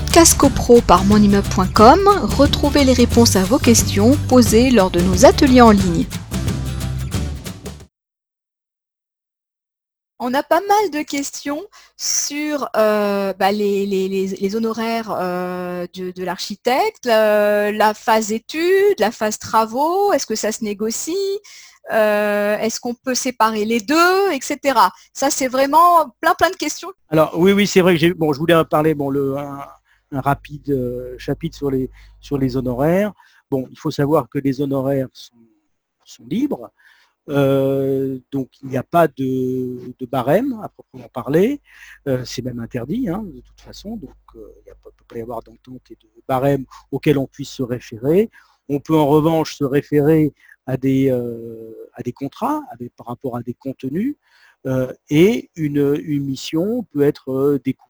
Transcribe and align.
podcast 0.00 0.36
copro 0.36 0.82
par 0.82 1.06
monimmeuble.com, 1.06 2.00
retrouvez 2.36 2.84
les 2.84 2.92
réponses 2.92 3.34
à 3.34 3.44
vos 3.44 3.58
questions 3.58 4.14
posées 4.28 4.70
lors 4.70 4.90
de 4.90 5.00
nos 5.00 5.24
ateliers 5.24 5.62
en 5.62 5.70
ligne. 5.70 6.04
On 10.18 10.34
a 10.34 10.42
pas 10.42 10.60
mal 10.60 10.90
de 10.92 11.00
questions 11.00 11.64
sur 11.96 12.68
euh, 12.76 13.32
bah, 13.38 13.52
les, 13.52 14.54
honoraires 14.54 15.16
euh, 15.18 15.86
de, 15.94 16.22
l'architecte, 16.22 17.06
la, 17.06 17.94
phase 17.94 18.32
études, 18.32 18.98
la 18.98 19.10
phase 19.10 19.38
travaux, 19.38 20.12
est-ce 20.12 20.26
que 20.26 20.34
ça 20.34 20.52
se 20.52 20.62
négocie 20.62 21.40
euh, 21.90 22.58
Est-ce 22.58 22.80
qu'on 22.80 22.92
peut 22.92 23.14
séparer 23.14 23.64
les 23.64 23.80
deux, 23.80 24.30
etc. 24.32 24.78
Ça, 25.14 25.30
c'est 25.30 25.48
vraiment 25.48 26.14
plein 26.20 26.34
plein 26.34 26.50
de 26.50 26.56
questions. 26.56 26.92
Alors 27.08 27.38
oui, 27.38 27.52
oui, 27.52 27.66
c'est 27.66 27.80
vrai 27.80 27.94
que 27.94 28.00
j'ai 28.00 28.12
bon, 28.12 28.34
je 28.34 28.38
voulais 28.38 28.62
parler 28.66 28.94
bon, 28.94 29.08
le, 29.08 29.36
rapide 30.12 31.16
chapitre 31.18 31.56
sur 31.56 31.70
les, 31.70 31.90
sur 32.20 32.38
les 32.38 32.56
honoraires. 32.56 33.12
Bon, 33.50 33.66
il 33.70 33.78
faut 33.78 33.90
savoir 33.90 34.28
que 34.28 34.38
les 34.38 34.60
honoraires 34.60 35.08
sont 35.12 36.26
libres. 36.26 36.70
Euh, 37.28 38.18
donc 38.30 38.50
il 38.62 38.68
n'y 38.68 38.76
a 38.76 38.84
pas 38.84 39.08
de, 39.08 39.92
barème 40.10 40.58
à 40.62 40.68
proprement 40.68 41.08
parler. 41.08 41.60
Euh, 42.06 42.24
c'est 42.24 42.42
même 42.42 42.60
interdit 42.60 43.08
hein, 43.08 43.24
de 43.24 43.40
toute 43.40 43.60
façon. 43.60 43.96
Donc 43.96 44.14
euh, 44.36 44.52
il 44.64 44.70
ne 44.70 44.74
peut 44.74 45.04
pas 45.08 45.18
y 45.18 45.22
avoir 45.22 45.42
d'entente 45.42 45.82
et 45.90 45.96
de 45.96 46.08
barème 46.26 46.64
auquel 46.90 47.18
on 47.18 47.26
puisse 47.26 47.50
se 47.50 47.62
référer. 47.62 48.30
On 48.68 48.80
peut 48.80 48.96
en 48.96 49.06
revanche 49.06 49.56
se 49.56 49.64
référer 49.64 50.32
à 50.66 50.76
des, 50.76 51.10
à 51.10 52.02
des 52.02 52.12
contrats 52.12 52.60
par 52.96 53.06
rapport 53.06 53.36
à 53.36 53.42
des 53.42 53.54
contenus. 53.54 54.16
et 55.08 55.50
une, 55.54 56.18
mission 56.18 56.82
peut 56.90 57.02
être 57.02 57.60
découpée. 57.64 57.85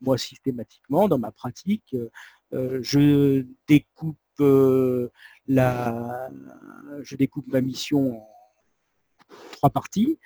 Moi 0.00 0.18
systématiquement 0.18 1.08
dans 1.08 1.18
ma 1.18 1.30
pratique, 1.32 1.96
je 2.52 3.44
découpe 3.68 4.16
je 4.38 5.08
découpe 7.16 7.46
ma 7.48 7.60
mission 7.60 8.16
en 8.18 8.28
trois 9.52 9.70
parties. 9.70 10.18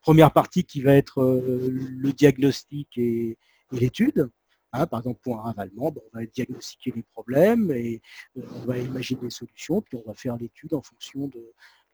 Première 0.00 0.32
partie 0.32 0.64
qui 0.64 0.80
va 0.80 0.94
être 0.94 1.20
euh, 1.20 1.68
le 1.70 2.12
diagnostic 2.12 2.96
et, 2.98 3.38
l'étude. 3.72 4.30
Hein, 4.72 4.86
par 4.86 5.00
exemple, 5.00 5.20
pour 5.22 5.40
un 5.40 5.42
ravalement, 5.42 5.92
on 6.12 6.18
va 6.18 6.26
diagnostiquer 6.26 6.92
les 6.94 7.02
problèmes 7.02 7.72
et 7.72 8.00
euh, 8.36 8.42
on 8.54 8.66
va 8.66 8.78
imaginer 8.78 9.22
des 9.22 9.30
solutions, 9.30 9.82
puis 9.82 9.96
on 9.96 10.08
va 10.08 10.14
faire 10.14 10.36
l'étude 10.36 10.74
en 10.74 10.82
fonction 10.82 11.28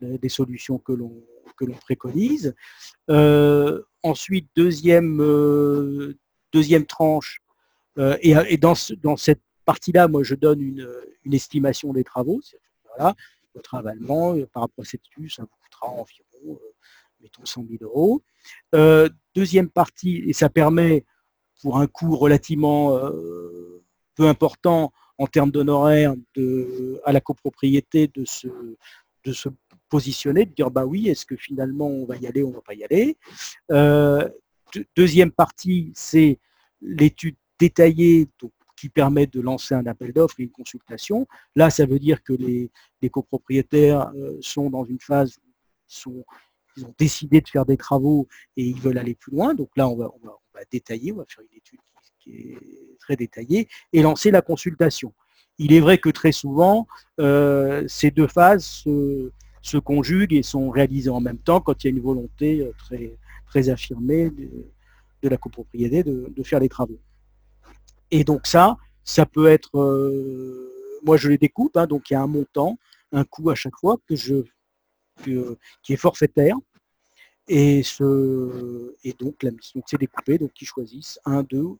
des 0.01 0.29
solutions 0.29 0.79
que 0.79 0.92
l'on 0.92 1.23
préconise. 1.81 2.55
Euh, 3.09 3.83
ensuite, 4.03 4.48
deuxième, 4.56 5.19
deuxième 6.53 6.86
tranche, 6.86 7.41
et, 8.20 8.56
dans, 8.56 8.75
dans, 9.03 9.17
cette 9.17 9.42
partie-là, 9.64 10.08
moi, 10.08 10.22
je 10.22 10.34
donne 10.34 10.61
une, 10.61 10.86
estimation 11.33 11.92
des 11.92 12.05
travaux. 12.05 12.41
Voilà, 12.84 13.14
votre 13.55 13.75
avalement, 13.75 14.34
euh, 14.34 14.47
par 14.53 14.62
rapport 14.62 14.84
à 14.84 14.89
cette 14.89 15.03
étude, 15.06 15.30
ça 15.30 15.42
vous 15.42 15.48
coûtera 15.62 15.89
environ, 15.89 16.58
euh, 16.61 16.73
mettons, 17.20 17.45
100 17.45 17.64
000 17.69 17.83
euros. 17.83 18.23
Euh, 18.75 19.08
deuxième 19.34 19.70
partie, 19.70 20.23
et 20.27 20.33
ça 20.33 20.48
permet, 20.48 21.05
pour 21.62 21.78
un 21.78 21.86
coût 21.86 22.17
relativement 22.17 22.98
peu 24.17 24.27
important 24.27 24.92
en 25.17 25.28
termes 25.28 25.53
d'honoraires 25.53 26.14
à 27.05 27.12
la 27.12 27.20
copropriété 27.20 28.08
de 28.08 28.25
se, 28.25 28.48
de 29.25 29.33
se 29.33 29.48
positionner, 29.89 30.47
de 30.47 30.53
dire 30.53 30.70
bah 30.70 30.87
oui, 30.87 31.09
est-ce 31.09 31.27
que 31.27 31.37
finalement 31.37 31.89
on 31.89 32.05
va 32.06 32.17
y 32.17 32.27
aller, 32.27 32.42
on 32.42 32.51
ne 32.51 32.55
va 32.55 32.62
pas 32.62 32.75
y 32.75 32.84
aller? 32.84 33.17
deuxième 34.97 35.31
partie, 35.31 35.92
c'est 35.95 36.39
l'étude 36.81 37.37
détaillée, 37.59 38.29
qui 38.83 38.89
permet 38.89 39.29
de 39.29 39.41
lancer 39.41 39.77
un 39.77 39.87
appel 39.87 40.12
d'offres 40.12 40.41
et 40.41 40.42
une 40.42 40.51
consultation. 40.51 41.29
Là, 41.55 41.70
ça 41.70 41.87
veut 41.87 42.01
dire 42.01 42.20
que 42.20 42.33
les, 42.33 42.69
copropriétaires 43.11 44.11
euh, 44.17 44.36
sont 44.41 44.70
dans 44.70 44.85
une 44.85 44.98
phase, 44.98 45.39
sont, 45.86 46.24
ils 46.77 46.85
ont 46.85 46.95
décidé 46.98 47.41
de 47.41 47.48
faire 47.48 47.64
des 47.64 47.77
travaux 47.77 48.27
et 48.57 48.64
ils 48.64 48.80
veulent 48.80 48.98
aller 48.98 49.14
plus 49.14 49.30
loin. 49.30 49.55
Donc 49.55 49.70
là, 49.77 49.89
on 49.89 49.97
va, 49.97 50.11
détailler, 50.73 51.13
on 51.13 51.18
va 51.18 51.27
faire 51.29 51.45
une 51.48 51.57
étude 51.57 51.79
qui, 52.18 52.33
est 52.33 52.98
très 52.98 53.14
détaillée 53.14 53.68
et 53.92 54.02
lancer 54.02 54.33
la 54.33 54.42
consultation. 54.42 55.14
Il 55.62 55.73
est 55.73 55.80
vrai 55.80 55.98
que 55.98 56.11
très 56.11 56.33
souvent, 56.33 56.89
euh, 57.20 57.84
ces 57.86 58.11
deux 58.11 58.27
phases 58.27 58.64
se, 58.64 59.78
conjuguent 59.78 60.33
et 60.33 60.42
sont 60.42 60.70
réalisées 60.70 61.11
en 61.11 61.20
même 61.20 61.39
temps 61.39 61.61
quand 61.61 61.83
il 61.83 61.86
y 61.86 61.90
a 61.90 61.96
une 61.96 62.02
volonté 62.02 62.61
euh, 62.62 62.73
très, 62.78 63.17
très 63.46 63.68
affirmée 63.68 64.30
de, 64.30 65.28
la 65.28 65.36
copropriété 65.36 66.02
de 66.02 66.42
faire 66.42 66.58
les 66.58 66.68
travaux. 66.68 66.98
Et 68.11 68.24
donc 68.24 68.46
ça, 68.46 68.77
ça 69.05 69.24
peut 69.24 69.46
être, 69.46 69.78
euh, 69.78 70.98
moi 71.05 71.17
je 71.17 71.28
les 71.28 71.39
découpe, 71.39 71.77
hein, 71.77 71.86
donc 71.86 72.11
il 72.11 72.14
y 72.14 72.17
a 72.17 72.23
un 72.23 72.27
montant, 72.27 72.77
un 73.12 73.24
coût 73.24 73.50
à 73.50 73.55
chaque 73.55 73.77
fois 73.77 73.98
que 74.08 74.17
je, 74.17 74.42
qui 75.23 75.92
est 75.92 75.96
forfaitaire. 75.96 76.56
Et, 77.48 77.83
ce, 77.83 78.94
et 79.02 79.12
donc 79.14 79.42
la 79.42 79.50
mission, 79.50 79.83
c'est 79.86 79.98
découpé, 79.98 80.39
donc 80.39 80.50
ils 80.61 80.67
choisissent 80.67 81.18
un, 81.24 81.42
deux, 81.42 81.70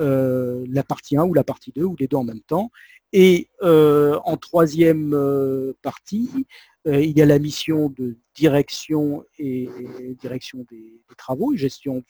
euh, 0.00 0.64
la 0.68 0.82
partie 0.82 1.16
1 1.16 1.24
ou 1.24 1.34
la 1.34 1.44
partie 1.44 1.72
2, 1.74 1.84
ou 1.84 1.96
les 1.98 2.06
deux 2.06 2.16
en 2.16 2.24
même 2.24 2.40
temps. 2.40 2.70
Et 3.12 3.48
euh, 3.62 4.18
en 4.24 4.36
troisième 4.36 5.14
partie, 5.82 6.30
il 6.86 7.16
y 7.16 7.22
a 7.22 7.26
la 7.26 7.38
mission 7.38 7.90
de 7.90 8.16
direction 8.34 9.24
et 9.38 9.68
direction 10.18 10.64
des, 10.70 11.00
travaux, 11.16 11.54
gestion 11.54 12.02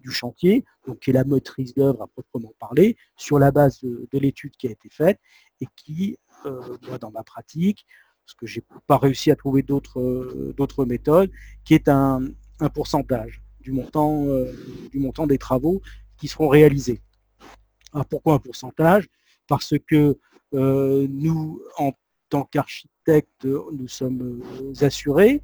du, 0.00 0.10
chantier, 0.10 0.64
donc 0.86 1.00
qui 1.00 1.10
est 1.10 1.12
la 1.12 1.24
maîtrise 1.24 1.74
d'œuvre 1.74 2.02
à 2.02 2.06
proprement 2.06 2.52
parler, 2.58 2.96
sur 3.16 3.38
la 3.38 3.50
base 3.50 3.80
de, 3.82 4.18
l'étude 4.18 4.56
qui 4.56 4.68
a 4.68 4.70
été 4.70 4.88
faite 4.88 5.20
et 5.60 5.66
qui, 5.76 6.18
euh, 6.46 6.76
moi, 6.86 6.98
dans 6.98 7.10
ma 7.10 7.22
pratique, 7.22 7.86
parce 8.24 8.34
que 8.34 8.46
je 8.46 8.60
n'ai 8.60 8.66
pas 8.86 8.98
réussi 8.98 9.30
à 9.30 9.36
trouver 9.36 9.62
d'autres 9.62 10.84
méthodes, 10.84 11.30
qui 11.64 11.74
est 11.74 11.88
un, 11.88 12.22
pourcentage 12.74 13.42
euh, 13.68 14.52
du 14.90 14.98
montant 14.98 15.26
des 15.26 15.38
travaux 15.38 15.82
qui 16.16 16.28
seront 16.28 16.48
réalisés. 16.48 17.00
Alors 17.92 18.06
pourquoi 18.06 18.34
un 18.34 18.38
pourcentage? 18.38 19.08
Parce 19.46 19.74
que 19.86 20.18
euh, 20.54 21.06
nous, 21.10 21.62
en 21.76 21.92
tant 22.28 22.44
qu'architectes, 22.44 23.44
nous 23.44 23.88
sommes 23.88 24.42
assurés 24.80 25.42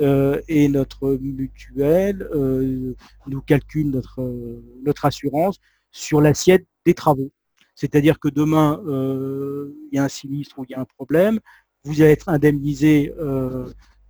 euh, 0.00 0.40
et 0.48 0.68
notre 0.68 1.18
mutuelle 1.20 2.26
euh, 2.34 2.94
nous 3.26 3.42
calcule 3.42 3.90
notre, 3.90 5.04
assurance 5.04 5.58
sur 5.90 6.22
l'assiette 6.22 6.66
des 6.86 6.94
travaux. 6.94 7.30
C'est-à-dire 7.74 8.18
que 8.18 8.28
demain, 8.28 8.82
euh, 8.86 9.74
il 9.90 9.96
y 9.96 9.98
a 9.98 10.04
un 10.04 10.08
sinistre 10.08 10.58
ou 10.58 10.64
il 10.64 10.70
y 10.70 10.74
a 10.74 10.80
un 10.80 10.86
problème, 10.86 11.40
vous 11.84 12.00
allez 12.00 12.12
être 12.12 12.28
indemnisé 12.30 13.12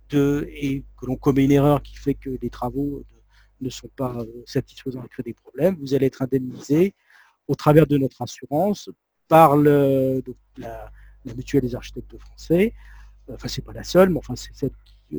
de, 0.09 0.47
et 0.49 0.83
que 0.99 1.05
l'on 1.05 1.15
commet 1.15 1.43
une 1.43 1.51
erreur 1.51 1.81
qui 1.81 1.95
fait 1.95 2.13
que 2.13 2.29
les 2.41 2.49
travaux 2.49 3.03
ne 3.59 3.69
sont 3.69 3.89
pas 3.95 4.17
satisfaisants 4.45 5.03
et 5.03 5.09
créent 5.09 5.23
des 5.23 5.33
problèmes, 5.33 5.75
vous 5.79 5.93
allez 5.93 6.05
être 6.05 6.21
indemnisé 6.21 6.93
au 7.47 7.55
travers 7.55 7.87
de 7.87 7.97
notre 7.97 8.21
assurance 8.21 8.89
par 9.27 9.57
le, 9.57 10.21
la, 10.57 10.91
mutuelle 11.35 11.61
des 11.61 11.75
architectes 11.75 12.17
français. 12.17 12.73
Enfin, 13.31 13.47
c'est 13.47 13.63
pas 13.63 13.73
la 13.73 13.83
seule, 13.83 14.09
mais 14.09 14.19
enfin, 14.19 14.35
c'est 14.35 14.53
celle 14.53 14.71
qui, 14.85 15.17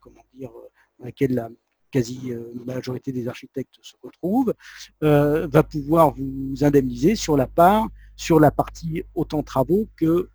comment 0.00 0.24
dire, 0.34 0.50
euh, 0.50 0.68
dans 0.98 1.06
laquelle 1.06 1.34
la 1.34 1.48
quasi-majorité 1.90 3.10
euh, 3.10 3.14
des 3.14 3.28
architectes 3.28 3.78
se 3.82 3.94
retrouvent, 4.02 4.54
euh, 5.02 5.46
va 5.46 5.62
pouvoir 5.62 6.14
vous 6.14 6.54
indemniser 6.62 7.14
sur 7.14 7.36
la 7.36 7.46
part, 7.46 7.88
sur 8.16 8.40
la 8.40 8.50
partie 8.50 9.04
autant 9.14 9.42
travaux 9.42 9.88
que 9.96 10.28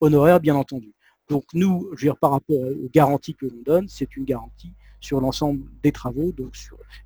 honoraires, 0.00 0.40
bien 0.40 0.54
entendu. 0.56 0.92
Donc 1.30 1.44
nous, 1.54 1.88
je 1.92 2.02
veux 2.02 2.12
dire, 2.12 2.18
par 2.18 2.32
rapport 2.32 2.56
aux 2.56 2.90
garanties 2.92 3.34
que 3.34 3.46
l'on 3.46 3.62
donne, 3.64 3.88
c'est 3.88 4.14
une 4.16 4.24
garantie 4.24 4.74
sur 5.00 5.20
l'ensemble 5.20 5.64
des 5.82 5.92
travaux. 5.92 6.32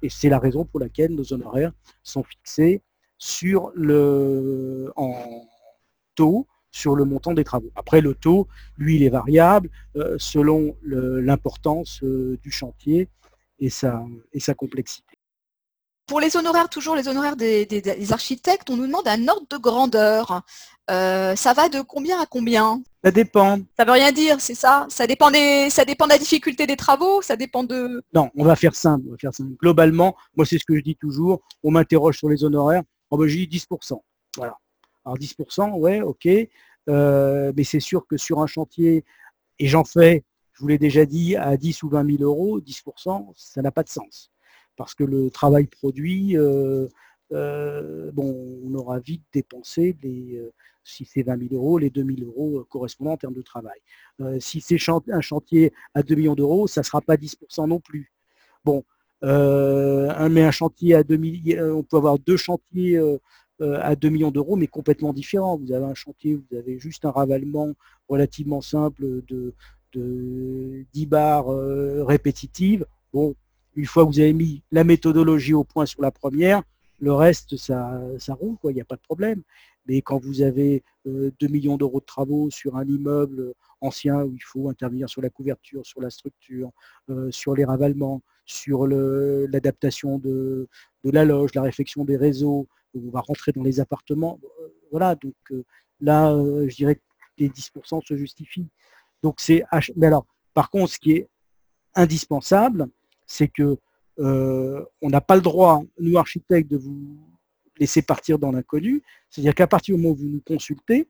Et 0.03 0.09
c'est 0.09 0.29
la 0.29 0.39
raison 0.39 0.65
pour 0.65 0.81
laquelle 0.81 1.15
nos 1.15 1.33
honoraires 1.33 1.73
sont 2.03 2.23
fixés 2.23 2.83
sur 3.19 3.71
le, 3.75 4.93
en 4.97 5.47
taux 6.15 6.47
sur 6.73 6.95
le 6.95 7.05
montant 7.05 7.33
des 7.33 7.45
travaux. 7.45 7.71
Après, 7.75 8.01
le 8.01 8.15
taux, 8.15 8.47
lui, 8.79 8.97
il 8.97 9.03
est 9.03 9.09
variable 9.09 9.71
euh, 9.97 10.17
selon 10.19 10.77
l'importance 10.83 12.01
euh, 12.03 12.39
du 12.43 12.51
chantier 12.51 13.09
et 13.59 13.71
sa, 13.71 14.05
et 14.33 14.41
sa 14.41 14.55
complexité. 14.55 15.19
Pour 16.07 16.21
les 16.21 16.37
honoraires, 16.37 16.69
toujours 16.69 16.97
les 16.97 17.09
honoraires 17.09 17.37
des, 17.37 18.13
architectes, 18.13 18.69
on 18.71 18.77
nous 18.77 18.87
demande 18.87 19.07
un 19.07 19.29
ordre 19.29 19.47
de 19.49 19.57
grandeur. 19.57 20.43
Euh, 20.91 21.37
ça 21.37 21.53
va 21.53 21.69
de 21.69 21.81
combien 21.83 22.21
à 22.21 22.27
combien? 22.27 22.83
Ça 23.03 23.11
dépend. 23.11 23.59
Ça 23.79 23.85
veut 23.85 23.93
rien 23.93 24.13
dire, 24.13 24.41
c'est 24.41 24.55
ça 24.55 24.87
ça 24.91 25.07
dépend, 25.07 25.31
des, 25.31 25.71
ça 25.71 25.85
dépend 25.85 26.05
de 26.05 26.11
la 26.11 26.19
difficulté 26.19 26.67
des 26.67 26.77
travaux 26.77 27.23
Ça 27.23 27.37
dépend 27.37 27.65
de... 27.65 28.03
Non, 28.13 28.31
on 28.37 28.45
va 28.45 28.57
faire 28.57 28.75
simple. 28.75 29.07
On 29.09 29.13
va 29.13 29.17
faire 29.17 29.35
simple. 29.35 29.53
Globalement, 29.61 30.17
moi 30.37 30.45
c'est 30.45 30.59
ce 30.59 30.65
que 30.65 30.77
je 30.77 30.83
dis 30.83 30.97
toujours, 30.97 31.41
on 31.63 31.71
m'interroge 31.71 32.19
sur 32.19 32.29
les 32.29 32.45
honoraires, 32.45 32.83
oh 33.11 33.17
ben, 33.17 33.27
j'ai 33.27 33.47
dit 33.47 33.59
10%. 33.59 34.01
Voilà. 34.37 34.57
Alors 35.05 35.19
10%, 35.19 35.79
ouais, 35.79 36.03
ok. 36.03 36.29
Euh, 36.89 37.53
mais 37.57 37.65
c'est 37.65 37.81
sûr 37.81 38.07
que 38.07 38.17
sur 38.17 38.41
un 38.41 38.47
chantier, 38.47 39.05
et 39.59 39.67
j'en 39.67 39.85
fais, 39.85 40.25
je 40.53 40.61
vous 40.61 40.69
l'ai 40.69 40.79
déjà 40.79 41.07
dit, 41.07 41.37
à 41.37 41.57
10 41.57 41.83
ou 41.83 41.89
20 41.89 42.19
000 42.19 42.23
euros, 42.23 42.61
10%, 42.61 43.33
ça 43.37 43.63
n'a 43.63 43.71
pas 43.71 43.83
de 43.83 43.89
sens. 43.89 44.31
Parce 44.77 44.95
que 44.95 45.05
le 45.05 45.31
travail 45.31 45.67
produit, 45.67 46.37
euh, 46.37 46.89
bon, 47.31 48.61
on 48.65 48.75
aura 48.75 48.99
vite 48.99 49.23
dépensé 49.33 49.97
les, 50.03 50.43
si 50.85 51.05
c'est 51.05 51.23
20 51.23 51.49
000 51.49 51.55
euros, 51.55 51.79
les 51.79 51.91
2 51.91 52.05
000 52.05 52.29
euros 52.29 52.65
correspondant 52.69 53.13
en 53.13 53.17
termes 53.17 53.35
de 53.35 53.43
travail. 53.43 53.79
si 54.41 54.61
c'est 54.61 54.79
un 55.09 55.21
chantier 55.21 55.73
à 55.95 56.03
2 56.03 56.15
millions 56.15 56.35
d'euros, 56.35 56.67
ça 56.67 56.81
ne 56.81 56.85
sera 56.85 57.01
pas 57.01 57.17
10% 57.17 57.69
non 57.69 57.81
plus. 57.81 58.13
Bon, 58.65 58.85
mais 59.23 60.43
un 60.43 60.51
chantier 60.51 60.95
à 60.95 61.03
2 61.05 61.17
millions, 61.17 61.79
on 61.79 61.83
peut 61.83 61.97
avoir 61.97 62.19
deux 62.19 62.37
chantiers 62.37 63.01
à 63.61 63.95
2 63.95 64.09
millions 64.09 64.31
d'euros, 64.31 64.57
mais 64.57 64.67
complètement 64.67 65.13
différents. 65.13 65.57
Vous 65.59 65.73
avez 65.73 65.85
un 65.85 65.95
chantier, 65.95 66.35
vous 66.35 66.57
avez 66.57 66.79
juste 66.79 67.05
un 67.05 67.11
ravalement 67.11 67.75
relativement 68.09 68.61
simple 68.61 69.23
de, 69.29 69.55
de 69.93 70.85
10 70.93 71.07
barres 71.07 71.49
répétitives. 72.07 72.87
Bon, 73.13 73.35
une 73.77 73.87
fois 73.87 74.05
que 74.05 74.11
vous 74.11 74.21
avez 74.21 74.33
mis 74.33 74.63
la 74.73 74.85
méthodologie 74.85 75.55
au 75.55 75.65
point 75.65 75.87
sur 75.87 76.03
la 76.03 76.11
première, 76.11 76.63
le 77.01 77.13
reste, 77.13 77.57
ça, 77.57 77.99
roule, 78.29 78.57
il 78.65 78.75
n'y 78.75 78.81
a 78.81 78.85
pas 78.85 78.97
de 78.97 79.01
problème. 79.01 79.43
Mais 79.87 80.03
quand 80.03 80.19
vous 80.19 80.43
avez 80.43 80.85
2 81.07 81.33
millions 81.49 81.77
d'euros 81.77 82.01
de 82.01 82.05
travaux 82.05 82.51
sur 82.51 82.77
un 82.77 82.87
immeuble 82.87 83.55
ancien 83.81 84.23
où 84.23 84.35
il 84.35 84.45
faut 84.45 84.69
intervenir 84.69 85.09
sur 85.09 85.23
la 85.23 85.31
couverture, 85.31 85.85
sur 85.87 86.01
la 86.01 86.11
structure, 86.11 86.71
sur 87.31 87.55
les 87.55 87.65
ravalements, 87.65 88.23
sur 88.45 88.87
l'adaptation 88.87 90.19
de, 90.19 90.69
la 91.05 91.25
loge, 91.25 91.55
la 91.55 91.63
réflexion 91.63 92.05
des 92.05 92.17
réseaux, 92.17 92.69
on 92.95 93.11
va 93.11 93.21
rentrer 93.21 93.53
dans 93.53 93.63
les 93.63 93.81
appartements. 93.81 94.39
Voilà, 94.91 95.15
donc 95.15 95.35
là, 96.01 96.37
je 96.69 96.75
dirais 96.75 96.97
que 96.97 97.01
les 97.39 97.49
10% 97.49 98.07
se 98.07 98.17
justifient. 98.17 98.69
Donc 99.23 99.41
c'est. 99.41 99.65
Mais 99.97 100.07
alors, 100.07 100.27
par 100.53 100.71
contre, 100.71 100.93
ce 100.93 100.99
qui 100.99 101.13
est 101.13 101.29
indispensable, 101.95 102.89
c'est 103.27 103.49
que 103.49 103.79
on 104.19 105.09
n'a 105.11 105.21
pas 105.21 105.37
le 105.37 105.43
droit, 105.43 105.83
nous 105.99 106.19
architectes, 106.19 106.71
de 106.71 106.77
vous 106.77 107.19
laisser 107.79 108.03
partir 108.03 108.39
dans 108.39 108.53
l'inconnu. 108.53 109.03
C'est-à-dire 109.31 109.55
qu'à 109.55 109.67
partir 109.67 109.97
du 109.97 110.03
moment 110.03 110.15
où 110.15 110.19
vous 110.19 110.29
nous 110.29 110.43
consultez, 110.43 111.09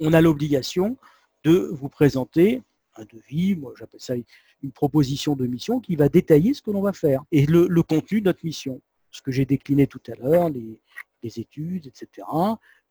on 0.00 0.12
a 0.12 0.20
l'obligation 0.20 0.96
de 1.44 1.70
vous 1.72 1.88
présenter 1.88 2.62
un 2.96 3.04
devis, 3.04 3.56
moi 3.56 3.74
j'appelle 3.78 4.00
ça 4.00 4.14
une 4.62 4.72
proposition 4.72 5.36
de 5.36 5.46
mission 5.46 5.80
qui 5.80 5.96
va 5.96 6.08
détailler 6.08 6.54
ce 6.54 6.62
que 6.62 6.70
l'on 6.70 6.80
va 6.80 6.92
faire 6.92 7.22
et 7.30 7.44
le, 7.46 7.68
contenu 7.82 8.20
de 8.20 8.26
notre 8.26 8.44
mission. 8.44 8.80
Ce 9.10 9.22
que 9.22 9.30
j'ai 9.30 9.44
décliné 9.44 9.86
tout 9.86 10.00
à 10.08 10.14
l'heure, 10.14 10.50
les, 10.50 10.80
études, 11.22 11.86
etc., 11.86 12.26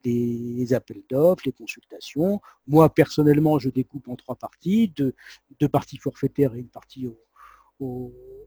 les, 0.03 0.73
appels 0.73 1.03
d'offres, 1.09 1.43
les 1.45 1.51
consultations. 1.51 2.41
Moi, 2.67 2.93
personnellement, 2.93 3.59
je 3.59 3.69
découpe 3.69 4.07
en 4.07 4.15
trois 4.15 4.35
parties, 4.35 4.93
deux, 4.95 5.69
parties 5.69 5.97
forfaitaires 5.97 6.53
et 6.55 6.59
une 6.59 6.69
partie 6.69 7.07
au, 7.07 7.19
au 7.79 8.13